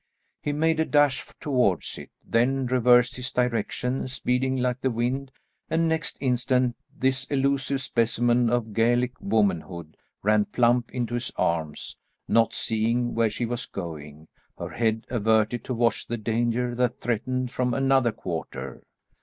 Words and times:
He 0.41 0.51
made 0.51 0.79
a 0.79 0.85
dash 0.85 1.23
towards 1.39 1.99
it, 1.99 2.09
then 2.25 2.65
reversed 2.65 3.17
his 3.17 3.31
direction, 3.31 4.07
speeding 4.07 4.57
like 4.57 4.81
the 4.81 4.89
wind, 4.89 5.31
and 5.69 5.87
next 5.87 6.17
instant 6.19 6.75
this 6.97 7.25
illusive 7.25 7.83
specimen 7.83 8.49
of 8.49 8.73
Gallic 8.73 9.11
womanhood 9.21 9.95
ran 10.23 10.45
plump 10.45 10.89
into 10.89 11.13
his 11.13 11.31
arms, 11.35 11.97
not 12.27 12.51
seeing 12.51 13.13
where 13.13 13.29
she 13.29 13.45
was 13.45 13.67
going, 13.67 14.27
her 14.57 14.69
head 14.69 15.05
averted 15.11 15.63
to 15.65 15.75
watch 15.75 16.07
the 16.07 16.17
danger 16.17 16.73
that 16.73 16.99
threatened 16.99 17.51
from 17.51 17.75
another 17.75 18.11
quarter. 18.11 18.81